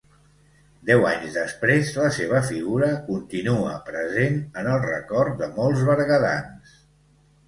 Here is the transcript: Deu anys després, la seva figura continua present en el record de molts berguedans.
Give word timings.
Deu 0.89 1.03
anys 1.07 1.35
després, 1.39 1.91
la 1.97 2.07
seva 2.15 2.39
figura 2.47 2.87
continua 3.09 3.73
present 3.89 4.39
en 4.63 4.71
el 4.71 4.79
record 4.87 5.37
de 5.43 5.51
molts 5.59 5.85
berguedans. 5.91 6.73